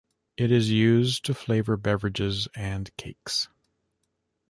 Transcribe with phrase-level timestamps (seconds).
[0.35, 3.49] It is used to flavor beverages and cakes.